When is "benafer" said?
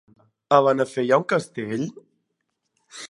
0.67-1.05